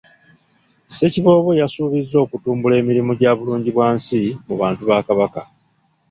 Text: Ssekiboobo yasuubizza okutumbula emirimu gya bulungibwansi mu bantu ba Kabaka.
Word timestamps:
Ssekiboobo 0.87 1.51
yasuubizza 1.61 2.17
okutumbula 2.25 2.75
emirimu 2.81 3.11
gya 3.19 3.31
bulungibwansi 3.37 4.21
mu 4.45 4.55
bantu 4.61 4.81
ba 4.89 4.97
Kabaka. 5.07 5.41